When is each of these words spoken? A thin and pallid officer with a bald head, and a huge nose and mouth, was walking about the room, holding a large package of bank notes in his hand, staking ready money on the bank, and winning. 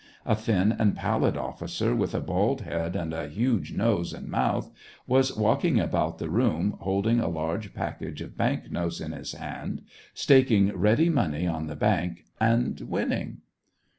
A 0.25 0.33
thin 0.35 0.71
and 0.71 0.95
pallid 0.95 1.37
officer 1.37 1.93
with 1.95 2.15
a 2.15 2.19
bald 2.19 2.61
head, 2.61 2.95
and 2.95 3.13
a 3.13 3.27
huge 3.27 3.71
nose 3.75 4.13
and 4.13 4.27
mouth, 4.29 4.71
was 5.05 5.37
walking 5.37 5.79
about 5.79 6.17
the 6.17 6.27
room, 6.27 6.75
holding 6.79 7.19
a 7.19 7.27
large 7.29 7.75
package 7.75 8.19
of 8.19 8.35
bank 8.35 8.71
notes 8.71 8.99
in 8.99 9.11
his 9.11 9.33
hand, 9.33 9.83
staking 10.15 10.75
ready 10.75 11.07
money 11.09 11.45
on 11.45 11.67
the 11.67 11.75
bank, 11.75 12.25
and 12.39 12.81
winning. 12.81 13.41